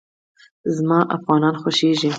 زما 0.75 0.99
افغانان 1.15 1.55
خوښېږي 1.61 2.09